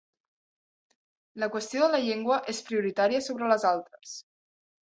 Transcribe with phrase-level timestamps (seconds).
[1.43, 4.19] La qüestió de la llengua és prioritària sobre les altres.